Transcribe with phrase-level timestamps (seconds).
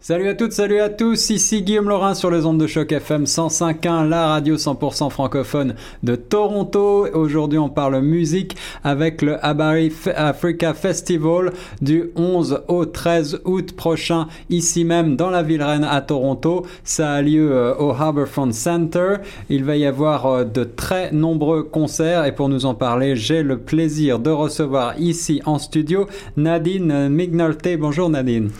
[0.00, 3.24] Salut à toutes, salut à tous, ici Guillaume Laurin sur les ondes de choc FM
[3.24, 5.74] 105.1, la radio 100% francophone
[6.04, 7.08] de Toronto.
[7.12, 11.50] Aujourd'hui on parle musique avec le Habari Africa Festival
[11.82, 16.64] du 11 au 13 août prochain, ici même dans la ville reine à Toronto.
[16.84, 19.16] Ça a lieu euh, au Harbourfront Center.
[19.50, 23.42] Il va y avoir euh, de très nombreux concerts et pour nous en parler, j'ai
[23.42, 26.06] le plaisir de recevoir ici en studio
[26.36, 27.76] Nadine Mignolte.
[27.76, 28.50] Bonjour Nadine.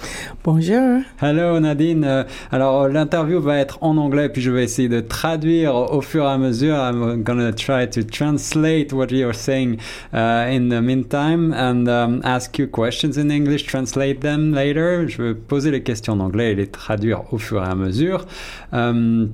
[0.42, 1.02] Bonjour.
[1.32, 2.04] Nadine.
[2.04, 6.24] Euh, alors l'interview va être en anglais puis je vais essayer de traduire au fur
[6.24, 6.76] et à mesure.
[6.76, 9.78] I'm gonna try to translate what you're saying
[10.12, 15.08] uh, in the meantime and um, ask you questions in English, translate them later.
[15.08, 18.24] Je vais poser les questions en anglais et les traduire au fur et à mesure.
[18.72, 19.30] Um,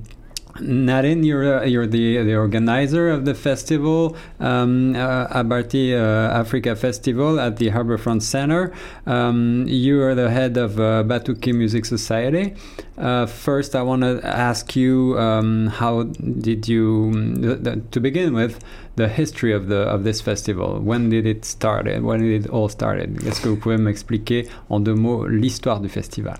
[0.61, 6.77] Nadine, you're uh, you're the the organizer of the festival, um, uh, Habari uh, Africa
[6.77, 8.73] Festival at the Harbourfront Center.
[9.05, 12.55] Um, you are the head of uh, Batuki Music Society.
[12.97, 18.33] Uh, first, I want to ask you um, how did you the, the, to begin
[18.33, 18.63] with
[18.95, 20.79] the history of the of this festival.
[20.79, 21.85] When did it start?
[22.01, 23.17] When did it all started?
[23.25, 26.39] Est-ce que vous pouvez m'expliquer en deux mots l'histoire du festival?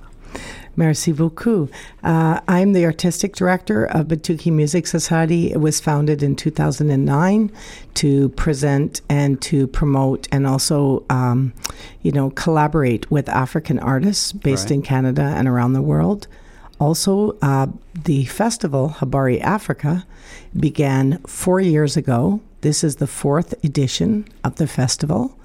[0.77, 1.71] Merci beaucoup.
[2.03, 5.51] Uh, I'm the artistic director of Batuki Music Society.
[5.51, 7.51] It was founded in 2009
[7.95, 11.53] to present and to promote and also, um,
[12.01, 14.71] you know, collaborate with African artists based right.
[14.71, 16.27] in Canada and around the world.
[16.77, 17.67] Also, uh,
[18.03, 20.05] the festival, Habari Africa,
[20.59, 22.41] began four years ago.
[22.61, 25.37] This is the fourth edition of the festival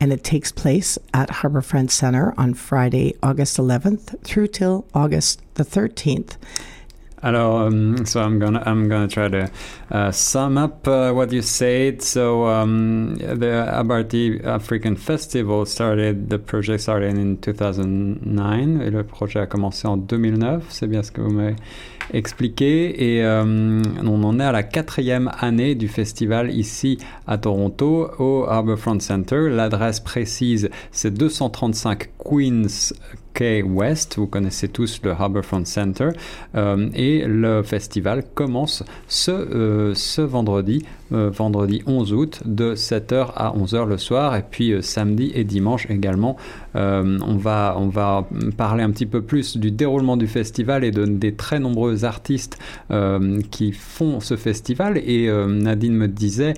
[0.00, 5.64] and it takes place at Harbourfront Center on Friday, August 11th through till August the
[5.64, 6.36] 13th.
[7.22, 9.50] Alors, um, so I'm gonna I'm gonna try to
[9.90, 12.02] uh, sum up uh, what you said.
[12.02, 16.28] So um, the Habari African Festival started.
[16.28, 20.66] The project started in 2009 et le projet a commencé en 2009.
[20.68, 21.56] C'est bien ce que vous m'avez
[22.12, 23.16] expliqué.
[23.16, 28.44] Et um, on en est à la quatrième année du festival ici à Toronto au
[28.48, 29.48] Harbourfront Center.
[29.50, 32.92] L'adresse précise c'est 235 Queens
[33.64, 34.16] West.
[34.16, 36.10] Vous connaissez tous le Harbourfront Center.
[36.54, 43.32] Euh, et le festival commence ce, euh, ce vendredi, euh, vendredi 11 août, de 7h
[43.34, 44.36] à 11h le soir.
[44.36, 46.36] Et puis samedi et dimanche également.
[46.74, 51.04] on, va, on va parler un petit peu plus du déroulement du festival et de,
[51.04, 52.58] des très nombreux artistes
[53.50, 54.98] qui font ce festival.
[54.98, 56.54] Et Nadine me disait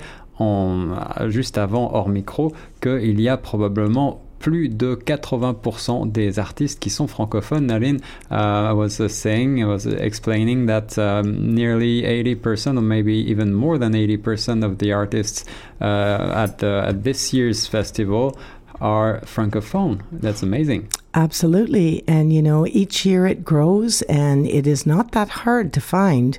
[1.26, 7.06] juste avant, hors micro, qu'il y a probablement plus de 80% des artistes qui sont
[7.06, 7.66] francophones.
[7.66, 8.00] Naline,
[8.30, 13.92] uh, was uh, saying, was explaining that um, nearly 80% or maybe even more than
[13.92, 15.44] 80% of the artists
[15.80, 18.38] uh, at, the, at this year's festival
[18.80, 20.02] are francophone.
[20.12, 20.88] That's amazing.
[21.18, 22.04] Absolutely.
[22.06, 26.38] And, you know, each year it grows, and it is not that hard to find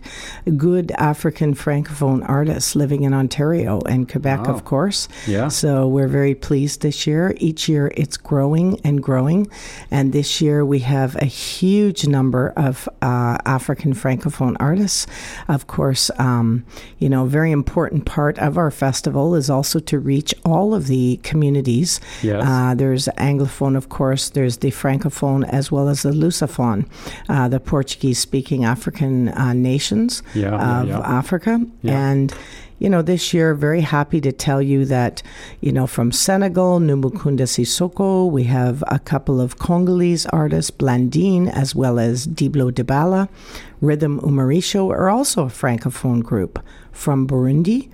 [0.56, 4.53] good African Francophone artists living in Ontario and Quebec, wow.
[4.53, 5.09] of course.
[5.28, 5.50] Yeah.
[5.50, 7.35] So we're very pleased this year.
[7.40, 9.47] Each year it's growing and growing.
[9.91, 15.07] And this year we have a huge number of uh, African Francophone artists.
[15.50, 16.63] Of course, um,
[17.00, 20.88] you know, a very important part of our festival is also to reach all of
[20.88, 22.00] the communities.
[22.23, 22.46] Yes.
[22.47, 26.85] Uh, there's Anglophone, of course, there's the Francophone as well as the Lusophone,
[27.28, 31.18] uh, the Portuguese speaking African uh, nations yeah, of yeah, yeah.
[31.18, 31.66] Africa.
[31.84, 32.34] And
[32.79, 35.22] you know, this year, very happy to tell you that,
[35.59, 41.75] you know, from Senegal, Numukunda Sissoko, we have a couple of Congolese artists, Blandine, as
[41.75, 43.28] well as Diblo Dibala.
[43.81, 46.63] Rhythm Umurisho are also a Francophone group
[46.94, 47.90] from Burundi.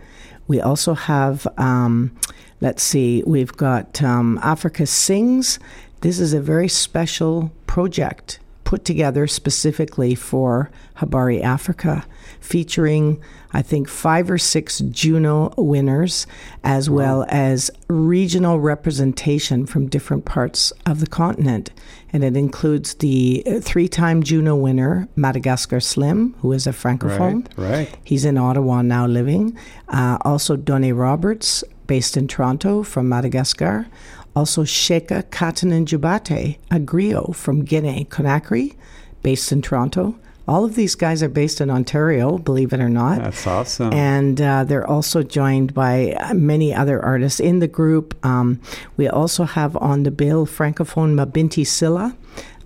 [0.47, 2.16] We also have, um,
[2.62, 5.58] let's see, we've got um, Africa Sings.
[6.05, 12.05] This is a very special project put together specifically for Habari Africa,
[12.39, 13.19] featuring,
[13.53, 16.27] I think, five or six Juno winners,
[16.63, 16.95] as wow.
[16.95, 21.71] well as regional representation from different parts of the continent.
[22.13, 27.47] And it includes the three time Juno winner, Madagascar Slim, who is a francophone.
[27.58, 27.97] Right, right.
[28.03, 29.58] He's in Ottawa now living.
[29.87, 33.87] Uh, also, Donné Roberts, based in Toronto from Madagascar.
[34.35, 38.76] Also, Sheka Katanen Jubate, a griot from Guinea Conakry,
[39.23, 40.16] based in Toronto.
[40.47, 43.17] All of these guys are based in Ontario, believe it or not.
[43.17, 43.91] That's awesome.
[43.93, 48.14] And uh, they're also joined by many other artists in the group.
[48.23, 48.61] Um,
[48.96, 52.16] we also have on the bill Francophone Mabinti Silla,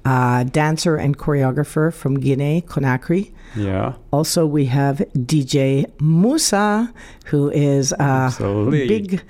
[0.04, 3.32] uh, dancer and choreographer from Guinea, Conakry.
[3.56, 3.94] Yeah.
[4.12, 6.92] Also, we have DJ Musa,
[7.32, 8.88] who is a Absolutely.
[8.88, 9.22] big,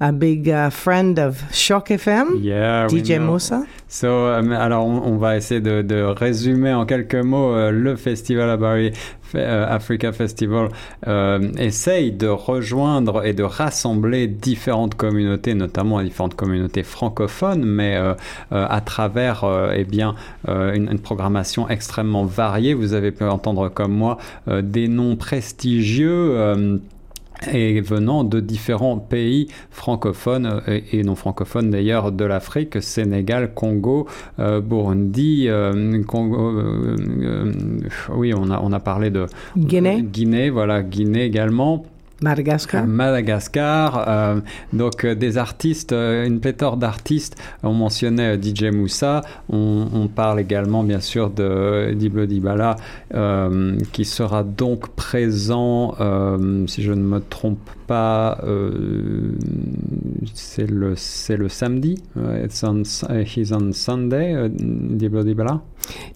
[0.00, 2.42] a big uh, friend of Shock FM.
[2.42, 3.20] Yeah, DJ.
[3.20, 3.66] Musa.
[3.88, 7.96] So, um, alors, on, on va essayer de, de résumer en quelques mots euh, le
[7.96, 8.92] festival Abari
[9.34, 10.68] euh, Africa Festival
[11.06, 18.14] euh, essaye de rejoindre et de rassembler différentes communautés, notamment différentes communautés francophones, mais euh,
[18.52, 20.14] euh, à travers eh bien
[20.46, 22.74] une, une programmation extrêmement variée.
[22.74, 24.18] Vous avez pu entendre comme moi
[24.48, 26.30] euh, des noms prestigieux.
[26.38, 26.78] euh,
[27.52, 34.06] et venant de différents pays francophones euh, et, non francophones d'ailleurs de l'Afrique, Sénégal, Congo,
[34.38, 37.52] euh, Burundi, euh, Congo, euh, euh,
[38.14, 39.26] oui on a, on a parlé de
[39.56, 40.02] Guinée.
[40.02, 41.84] Guinée, voilà, Guinée également.
[42.20, 42.84] Madagascar.
[42.84, 44.40] Madagascar, euh,
[44.72, 47.36] donc euh, des artistes, euh, une pléthore d'artistes.
[47.62, 52.76] On mentionnait DJ Moussa, on, parle également bien sûr de Diblo Dibala,
[53.92, 55.94] qui sera donc présent,
[56.66, 58.40] si je ne me trompe pas,
[60.34, 62.02] c'est le, samedi,
[62.42, 62.82] it's on,
[63.22, 65.60] he's on Sunday, Diblo Dibala,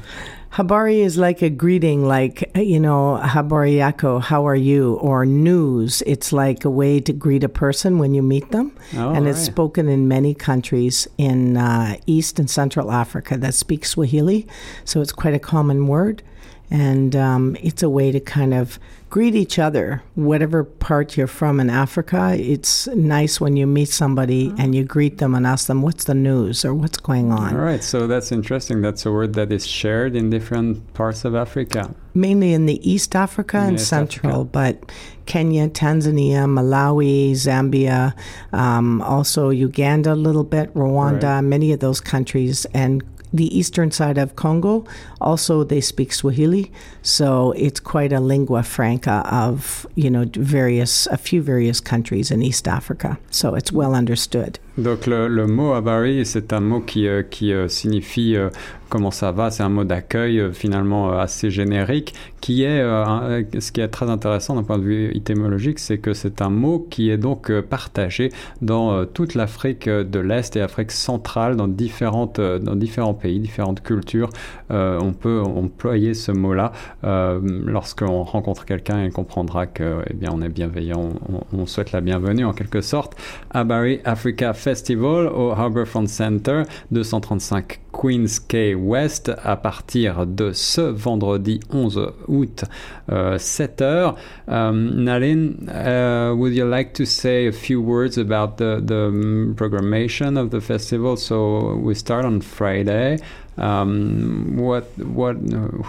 [0.53, 4.95] Habari is like a greeting, like, you know, Habari yako, how are you?
[4.95, 6.03] Or news.
[6.05, 8.75] It's like a way to greet a person when you meet them.
[8.97, 13.85] Oh, and it's spoken in many countries in uh, East and Central Africa that speak
[13.85, 14.45] Swahili.
[14.83, 16.21] So it's quite a common word.
[16.71, 18.79] And um, it's a way to kind of
[19.09, 22.33] greet each other, whatever part you're from in Africa.
[22.39, 26.13] It's nice when you meet somebody and you greet them and ask them, what's the
[26.13, 27.53] news or what's going on?
[27.57, 28.81] All right, so that's interesting.
[28.81, 31.93] That's a word that is shared in different parts of Africa.
[32.13, 34.91] mainly in the East Africa and East Central, but
[35.25, 38.13] Kenya, Tanzania, Malawi, Zambia,
[38.53, 41.41] um, also Uganda a little bit, Rwanda, Right.
[41.41, 43.01] many of those countries, and
[43.33, 44.85] the eastern side of Congo.
[45.19, 51.17] Also, they speak Swahili, so it's quite a lingua franca of you know various a
[51.17, 53.17] few various countries in East Africa.
[53.29, 54.59] So it's well understood.
[54.77, 58.49] Donc le, mot Abari, c'est un mot qui, euh, qui euh, signifie euh,
[58.87, 63.87] comment ça va, c'est un mot d'accueil finalement assez générique, qui est, ce qui est
[63.87, 67.57] très intéressant d'un point de vue étymologique, c'est que c'est un mot qui est donc
[67.61, 73.81] partagé dans toute l'Afrique de l'Est et Afrique centrale, dans, différentes, dans différents pays, différentes
[73.81, 74.29] cultures.
[74.69, 81.13] On peut employer ce mot-là lorsqu'on rencontre quelqu'un et comprendra que, eh bien, est bienveillant,
[81.29, 83.15] on, on souhaite la bienvenue en quelque sorte.
[83.51, 91.59] Abari Africa Festival au Harbourfront Center, 235 Queens Quay West, à partir de ce vendredi
[91.71, 92.63] 11 août,
[93.11, 94.15] euh, 7h.
[94.47, 100.37] Um, Nadine, uh, would you like to say a few words about the, the programmation
[100.37, 101.17] of the festival?
[101.17, 103.17] So we start on Friday.
[103.57, 105.37] Um, what, what,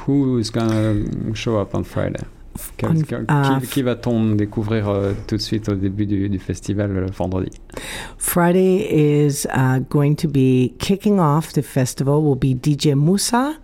[0.07, 2.25] who is gonna show up on Friday?
[2.77, 6.39] Quel- On- qui, uh, qui va-t-on découvrir euh, tout de suite au début du, du
[6.39, 7.51] festival le vendredi
[8.19, 12.23] Friday is uh, going to be kicking off the festival.
[12.23, 13.57] Will be DJ Musa,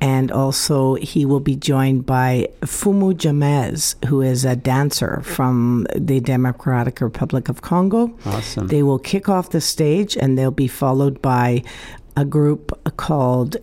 [0.00, 6.20] and also he will be joined by Fumu Jamez, who is a dancer from the
[6.20, 8.10] Democratic Republic of Congo.
[8.26, 8.68] Awesome.
[8.68, 11.62] They will kick off the stage, and they'll be followed by
[12.16, 13.56] a group called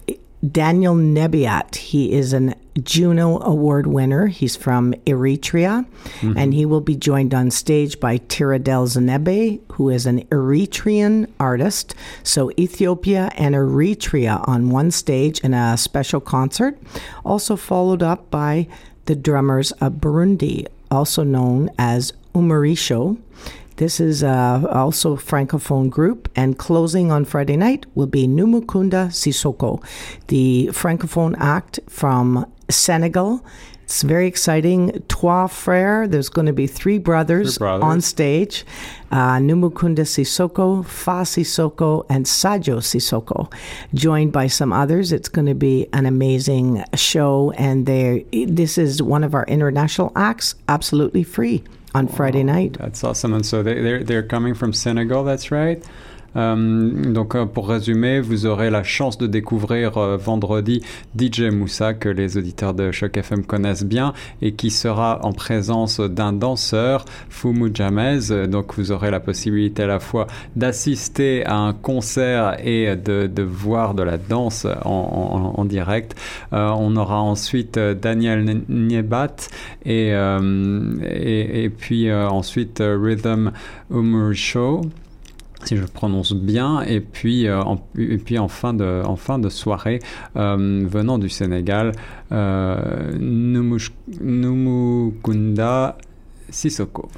[0.52, 1.76] Daniel Nebiat.
[1.76, 4.28] He is a Juno Award winner.
[4.28, 6.38] He's from Eritrea, mm-hmm.
[6.38, 11.96] and he will be joined on stage by Tiradel Zenebe, who is an Eritrean artist.
[12.24, 16.78] So Ethiopia and Eritrea on one stage in a special concert.
[17.24, 18.68] Also followed up by
[19.06, 23.18] the drummers of Burundi, also known as Umurisho.
[23.78, 29.82] This is uh, also francophone group, and closing on Friday night will be Numukunda Sissoko,
[30.28, 33.44] the francophone act from Senegal.
[33.84, 35.04] It's very exciting.
[35.08, 36.12] Trois frères.
[36.12, 37.84] There's going to be three brothers, three brothers.
[37.84, 38.64] on stage.
[39.10, 43.52] Uh, Numukunda Sissoko, Fa Sissoko, and Sajo Sissoko,
[43.96, 45.12] joined by some others.
[45.12, 50.54] It's going to be an amazing show, and this is one of our international acts,
[50.68, 51.64] absolutely free
[51.96, 52.74] on wow, Friday night.
[52.74, 53.34] That's awesome.
[53.34, 55.84] And so they, they're, they're coming from Senegal, that's right?
[56.36, 60.82] Euh, donc euh, pour résumer, vous aurez la chance de découvrir euh, vendredi
[61.18, 66.00] DJ Moussa que les auditeurs de Choc FM connaissent bien et qui sera en présence
[66.00, 68.48] d'un danseur, Fumu Jamez.
[68.48, 73.94] Donc vous aurez la possibilité à la fois d'assister à un concert et de, voir
[73.94, 76.16] de la danse en, direct.
[76.52, 79.36] on aura ensuite Daniel Niebat
[79.86, 83.52] et, et, puis ensuite Rhythm
[83.92, 84.82] Umur Show
[85.64, 89.40] si je prononce bien, et puis, euh, en, et puis en, fin de, en fin
[89.40, 90.00] de soirée,
[90.36, 91.92] euh, venant du Sénégal,
[92.32, 93.18] euh,
[94.22, 95.98] Numukunda
[96.50, 97.10] Sissoko.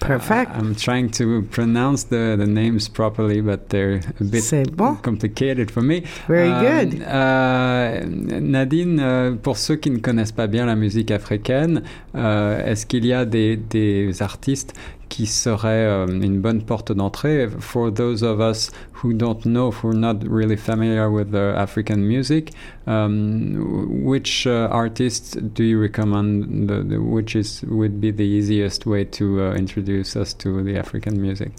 [0.00, 0.52] Perfect.
[0.56, 4.96] I'm trying to pronounce the, the names properly, but they're a bit bon.
[4.96, 6.04] complicated for me.
[6.28, 7.02] Very um, good.
[7.02, 8.04] Euh,
[8.40, 11.82] Nadine, euh, pour ceux qui ne connaissent pas bien la musique africaine,
[12.14, 14.74] euh, est-ce qu'il y a des, des artistes
[15.08, 19.88] qui serait euh, une bonne porte d'entrée for those of us who don't know, who
[19.88, 22.52] are not really familiar with the African music.
[22.86, 26.68] Um, which uh, artists do you recommend?
[26.68, 30.76] The, the, which is would be the easiest way to uh, introduce us to the
[30.78, 31.52] African music?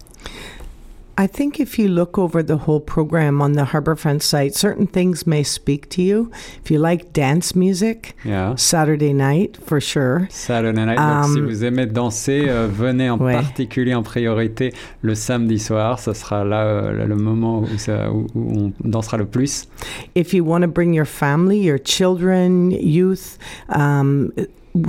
[1.20, 5.26] I think if you look over the whole program on the Harbourfront site, certain things
[5.26, 6.32] may speak to you.
[6.64, 8.54] If you like dance music, yeah.
[8.56, 10.28] Saturday night for sure.
[10.30, 11.00] Saturday night.
[11.00, 13.34] Um, Donc, si um, vous aimez danser, euh, venez en ouais.
[13.34, 16.00] particulier en priorité le samedi soir.
[16.00, 19.68] Ce sera là euh, le moment où, ça, où, où, on dansera le plus.
[20.16, 24.32] If you want to bring your family, your children, youth, um,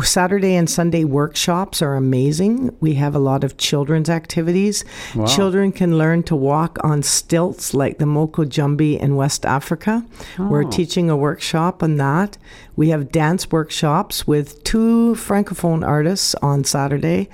[0.03, 2.77] Saturday and Sunday workshops are amazing.
[2.81, 4.85] We have a lot of children's activities.
[5.15, 5.27] Wow.
[5.27, 10.05] Children can learn to walk on stilts like the Moko Jumbi in West Africa.
[10.39, 10.49] Oh.
[10.49, 12.39] We're teaching a workshop on that.
[12.77, 17.29] We have dance workshops with two Francophone artists on Saturday.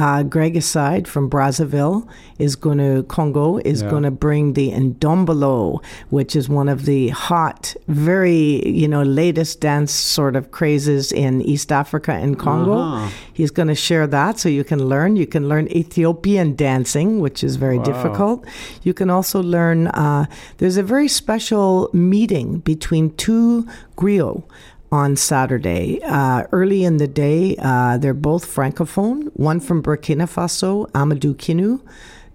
[0.00, 3.90] Uh, Greg Aside from Brazzaville is going to, Congo, is yeah.
[3.90, 9.60] going to bring the Ndombolo, which is one of the hot, very, you know, latest
[9.60, 12.78] dance sort of crazes in East Africa and Congo.
[12.78, 13.10] Uh-huh.
[13.34, 15.16] He's going to share that so you can learn.
[15.16, 17.84] You can learn Ethiopian dancing, which is very wow.
[17.84, 18.46] difficult.
[18.82, 20.24] You can also learn, uh,
[20.56, 24.44] there's a very special meeting between two griots
[24.92, 26.00] on Saturday.
[26.02, 29.30] Uh, early in the day, uh, they're both francophone.
[29.34, 31.80] One from Burkina Faso, Amadou Kienou,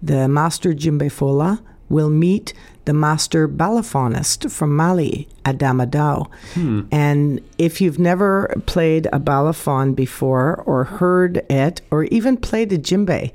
[0.02, 2.52] the master Djembe Fola, will meet
[2.86, 6.28] the master balafonist from Mali, Adama Dao.
[6.54, 6.82] Hmm.
[6.90, 12.78] And if you've never played a balafon before, or heard it, or even played a
[12.78, 13.32] djembe,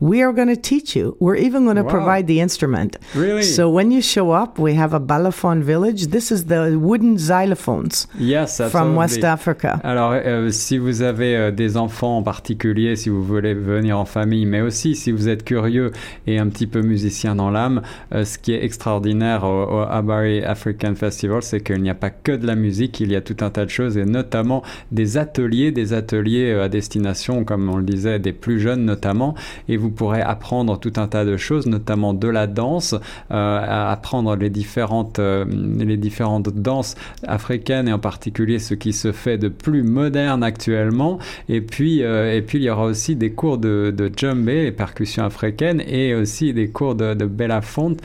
[0.00, 1.16] we are going to teach you.
[1.20, 1.90] We're even going to wow.
[1.90, 2.98] provide the instrument.
[3.14, 3.42] Really?
[3.42, 6.08] So when you show up, we have a balafon village.
[6.08, 9.80] This is the wooden xylophones yes, from West Africa.
[9.82, 14.04] Alors, euh, si vous avez euh, des enfants en particulier, si vous voulez venir en
[14.04, 15.92] famille, mais aussi si vous êtes curieux
[16.26, 17.82] et un petit peu musicien dans l'âme,
[18.14, 22.10] euh, ce qui est extraordinaire au, au Abari African Festival, c'est qu'il n'y a pas
[22.10, 24.62] que de la musique, il y a tout un tas de choses et notamment
[24.92, 29.34] des ateliers, des ateliers à destination, comme on le disait, des plus jeunes notamment.
[29.68, 32.94] Et vous vous pourrez apprendre tout un tas de choses, notamment de la danse,
[33.30, 35.44] euh, apprendre les différentes, euh,
[35.78, 41.18] les différentes danses africaines et en particulier ce qui se fait de plus moderne actuellement.
[41.48, 44.72] Et puis, euh, et puis il y aura aussi des cours de, de djembe, les
[44.72, 48.00] percussions africaines, et aussi des cours de, de Belafonte,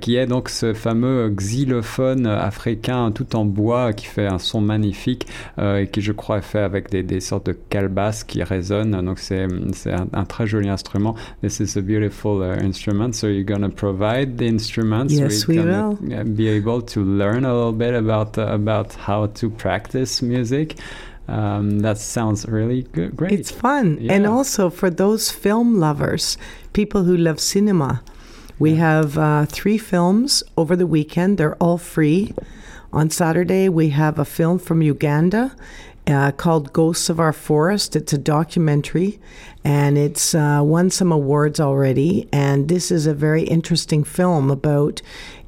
[0.00, 5.26] qui est donc ce fameux xylophone africain tout en bois qui fait un son magnifique
[5.60, 9.00] et qui je crois est fait avec des, des sortes de calebasses qui résonnent.
[9.04, 11.14] Donc c'est un, un très joli instrument.
[11.40, 13.14] This is a beautiful uh, instrument.
[13.14, 15.14] So you're going to provide the instruments.
[15.14, 15.94] Yes, we will.
[15.94, 20.76] Be able to learn a little bit about uh, about how to practice music.
[21.28, 23.32] Um, that sounds really good, great.
[23.32, 24.14] It's fun, yeah.
[24.14, 26.36] and also for those film lovers,
[26.72, 28.02] people who love cinema.
[28.58, 31.38] We have uh, three films over the weekend.
[31.38, 32.34] They're all free
[32.92, 35.54] On Saturday, we have a film from Uganda
[36.10, 37.96] uh, called Ghosts of Our Forest.
[37.96, 39.20] It's a documentary
[39.64, 42.28] and it's uh, won some awards already.
[42.32, 45.00] And this is a very interesting film about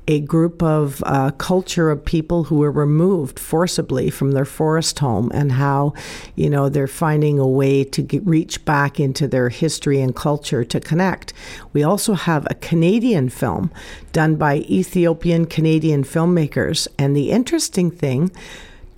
[0.09, 5.31] a group of uh, culture of people who were removed forcibly from their forest home
[5.33, 5.95] and how,
[6.35, 10.65] you know, they're finding a way to get, reach back into their history and culture
[10.65, 11.33] to connect.
[11.73, 13.71] We also have a Canadian film
[14.13, 16.89] done by Ethiopian Canadian filmmakers.
[16.99, 18.33] And the interesting thing,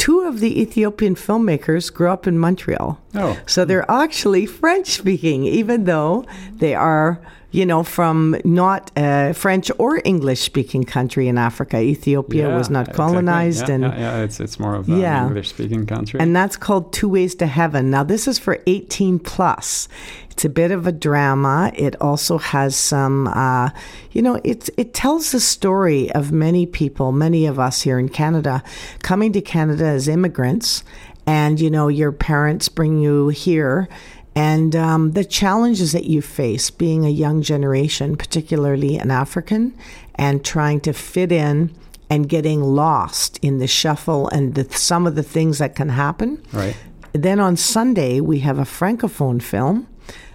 [0.04, 2.98] two of the Ethiopian filmmakers grew up in Montreal.
[3.14, 3.38] Oh.
[3.46, 6.26] So they're actually French speaking, even though
[6.62, 7.18] they are
[7.60, 11.76] you know, from not a French or English speaking country in Africa.
[11.80, 12.96] Ethiopia Yeah, was not exactly.
[13.04, 15.26] colonized Yeah, and yeah, yeah, it's it's more of an Yeah.
[15.28, 16.18] English speaking country.
[16.22, 17.90] and that's called Two Ways to Heaven.
[17.90, 19.88] Now, this is for 18 plus.
[20.34, 21.70] It's a bit of a drama.
[21.76, 23.70] It also has some, uh,
[24.10, 28.08] you know, it's, it tells the story of many people, many of us here in
[28.08, 28.64] Canada,
[29.00, 30.82] coming to Canada as immigrants.
[31.24, 33.88] And, you know, your parents bring you here.
[34.34, 39.72] And um, the challenges that you face being a young generation, particularly an African,
[40.16, 41.72] and trying to fit in
[42.10, 46.42] and getting lost in the shuffle and the, some of the things that can happen.
[46.52, 46.76] right.
[47.12, 49.86] Then on Sunday, we have a francophone film,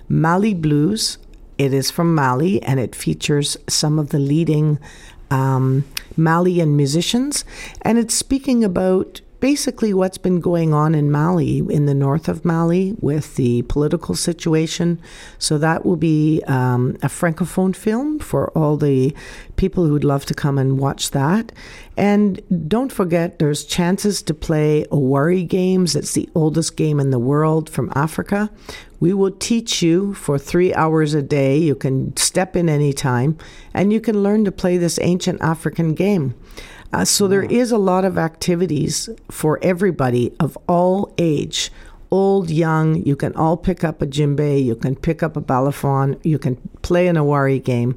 [0.10, 1.18] Mali Blues.
[1.58, 4.80] It is from Mali and it features some of the leading
[5.30, 5.86] um,
[6.18, 7.46] Malian musicians.
[7.82, 12.44] And it's speaking about basically what's been going on in Mali, in the north of
[12.44, 15.00] Mali, with the political situation.
[15.38, 19.16] So that will be um, a francophone film for all the
[19.56, 21.52] people who'd love to come and watch that.
[21.96, 25.96] And don't forget, there's chances to play Owari games.
[25.96, 28.50] It's the oldest game in the world from Africa.
[29.00, 31.58] We will teach you for three hours a day.
[31.58, 33.38] You can step in anytime
[33.74, 36.36] and you can learn to play this ancient African game.
[36.92, 41.72] Uh, so there is a lot of activities for everybody of all age,
[42.10, 42.96] old, young.
[43.06, 46.56] You can all pick up a djembe, you can pick up a balafon, you can
[46.82, 47.96] play an Awari game.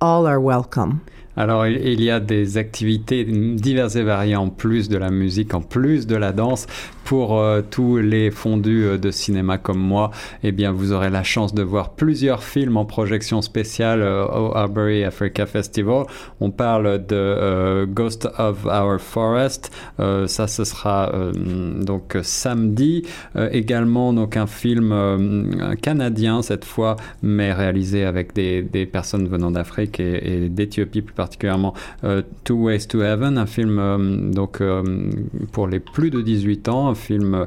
[0.00, 1.04] All are welcome.
[1.36, 5.62] Alors, il y a des activités diverses et variées en plus de la musique, en
[5.62, 6.66] plus de la danse.
[7.04, 10.12] Pour euh, tous les fondus euh, de cinéma comme moi,
[10.44, 14.54] eh bien, vous aurez la chance de voir plusieurs films en projection spéciale euh, au
[14.54, 16.04] Arbery Africa Festival.
[16.40, 19.72] On parle de Ghost of Our Forest.
[19.98, 23.04] Ça, ce sera donc samedi.
[23.50, 30.00] Également, donc un film canadien cette fois, mais réalisé avec des, des personnes venant d'Afrique
[30.00, 31.74] et, et d'Éthiopie particulièrement.
[32.04, 34.82] euh, Two Ways to Heaven, un film euh, donc euh,
[35.52, 37.46] pour les plus de 18 ans, un film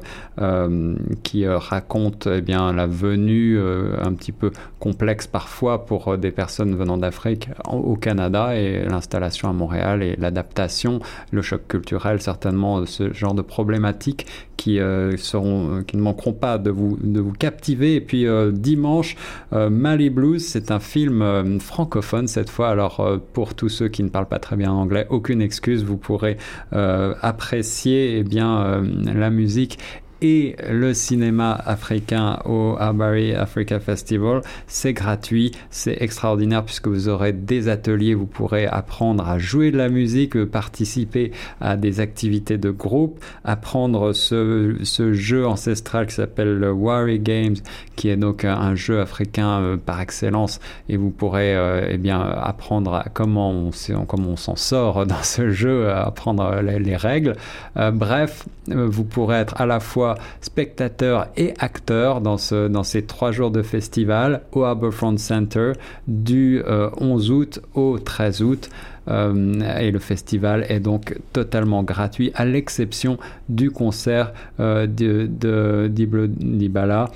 [1.24, 6.98] qui raconte eh bien la venue un petit peu complexe parfois pour des personnes venant
[6.98, 11.00] d'Afrique au Canada et l'installation à Montréal et l'adaptation,
[11.32, 14.26] le choc culturel certainement ce genre de problématiques
[14.58, 14.80] qui
[15.18, 17.96] seront, qui ne manqueront pas de vous de vous captiver.
[17.96, 19.16] Et puis dimanche,
[19.52, 22.70] Mali Blues, c'est un film francophone cette fois.
[22.70, 26.36] Alors pour tous ceux qui ne parlent pas très bien anglais, aucune excuse, vous pourrez
[26.74, 29.80] euh, apprécier eh bien euh, la musique
[30.24, 34.42] et le cinéma africain au Abari Africa Festival.
[34.68, 39.78] C'est gratuit, c'est extraordinaire puisque vous aurez des ateliers, vous pourrez apprendre à jouer de
[39.78, 46.58] la musique, participer à des activités de groupe, apprendre ce, ce jeu ancestral qui s'appelle
[46.58, 47.56] le Wari Games,
[47.96, 50.60] qui est donc un, jeu africain euh, par excellence,
[50.90, 53.72] et vous pourrez euh, eh bien apprendre comment on,
[54.08, 57.36] comment on s'en sort dans ce jeu, apprendre les, les règles.
[57.78, 62.84] Euh, bref, euh, vous pourrez être à la fois spectateur et acteur dans, ce, dans
[62.84, 65.74] ces trois jours de festival au Harbourfront Center
[66.08, 68.70] du euh, 11 août au 13 août.
[69.10, 73.18] Euh, et le festival est donc totalement gratuit, à l'exception
[73.50, 77.10] du concert euh, de, d'Ibala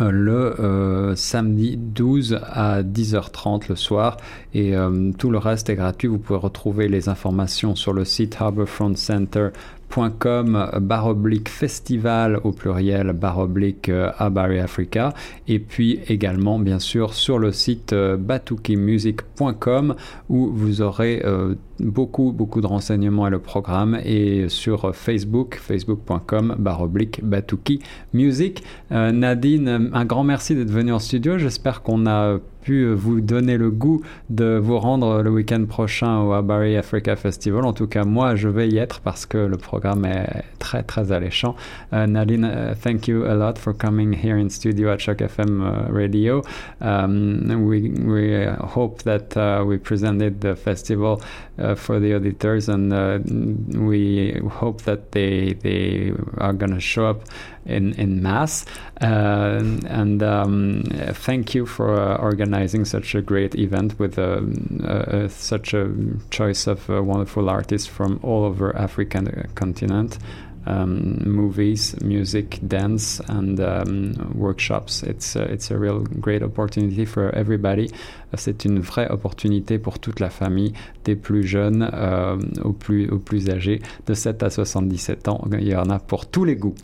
[0.00, 4.16] euh, le euh, samedi 12 à 10h30 le soir
[4.52, 6.08] et euh, tout le reste est gratuit.
[6.08, 9.52] Vous pouvez retrouver les informations sur le site harbourfrontcenter.com
[9.96, 15.12] barre oblique festival au pluriel barre oblique euh, Abari Africa.
[15.48, 19.94] Et puis également bien sûr sur le site euh, batukimusic.com
[20.28, 26.56] où vous aurez euh, beaucoup beaucoup de renseignements et le programme et sur Facebook facebook.com
[26.58, 27.80] barre oblique Batuki
[28.14, 28.62] Music
[28.92, 33.58] Euh, Nadine un grand merci d'être venue en studio j'espère qu'on a pu vous donner
[33.58, 37.64] le goût de vous rendre le week-end prochain au Abari Africa Festival.
[37.64, 41.12] En tout cas, moi, je vais y être parce que le programme est très, très
[41.12, 41.54] alléchant.
[41.92, 45.62] Uh, Nadine, uh, thank you a lot for coming here in studio at Shock FM
[45.90, 46.42] Radio.
[46.80, 51.20] Um, we, we hope that uh, we presented the festival
[51.74, 53.18] for the auditors, and uh,
[53.78, 57.22] we hope that they they are going to show up
[57.64, 58.64] in in mass.
[59.00, 65.74] Uh, and um, thank you for uh, organizing such a great event with um, such
[65.74, 65.92] a
[66.30, 70.18] choice of wonderful artists from all over African continent
[70.66, 73.58] movies, music, dance, and
[74.34, 75.02] workshops.
[75.02, 77.90] It's, it's a real great opportunity for everybody.
[78.34, 80.72] C'est une vraie opportunité pour toute la famille,
[81.04, 85.44] des plus jeunes euh, aux, plus, aux plus âgés, de 7 à 77 ans.
[85.58, 86.74] Il y en a pour tous les goûts.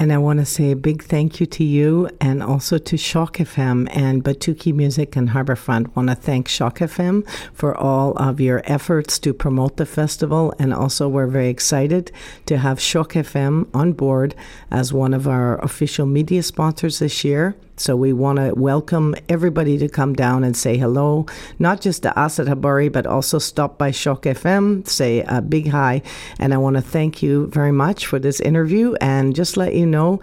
[0.00, 3.36] And I want to say a big thank you to you and also to Shock
[3.36, 5.94] FM and Batuki Music and Harbourfront.
[5.94, 10.54] Want to thank Shock FM for all of your efforts to promote the festival.
[10.58, 12.12] And also, we're very excited
[12.46, 14.34] to have Shock FM on board
[14.70, 17.54] as one of our official media sponsors this year.
[17.80, 21.24] So we want to welcome everybody to come down and say hello,
[21.58, 25.68] not just to us at Habari, but also stop by Shock FM, say a big
[25.68, 26.02] hi.
[26.38, 29.86] And I want to thank you very much for this interview and just let you
[29.90, 30.20] know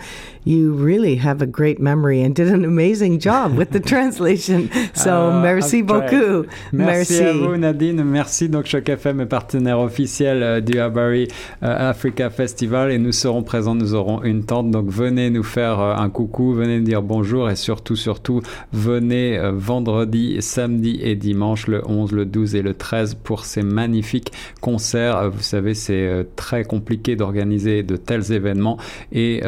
[0.48, 4.70] you really have a great memory and did an amazing job with the translation.
[4.94, 6.48] So uh, merci beaucoup.
[6.72, 8.04] Merci, merci, à vous Nadine.
[8.04, 8.48] Merci.
[8.48, 11.28] Donc Choc FM est partenaire officiel euh, du Habari
[11.64, 13.76] euh, Africa Festival et nous serons présents.
[13.76, 14.72] Nous aurons une tente.
[14.72, 19.38] Donc venez nous faire euh, un coucou, venez nous dire bonjour et surtout, surtout, venez
[19.54, 25.30] vendredi, samedi et dimanche, le 11, le 12 et le 13 pour ces magnifiques concerts.
[25.30, 28.78] Vous savez, c'est très compliqué d'organiser de tels événements
[29.12, 29.42] et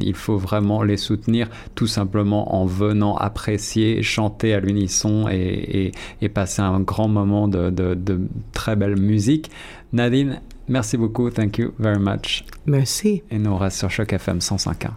[0.00, 5.92] il faut vraiment les soutenir tout simplement en venant apprécier, chanter à l'unisson et,
[6.34, 8.20] passer un grand moment de, de
[8.52, 9.50] très belle musique.
[9.92, 11.30] Nadine, merci beaucoup.
[11.30, 12.44] Thank you very much.
[12.66, 13.22] Merci.
[13.30, 14.90] Et nous reste sur Choc FM 105.1.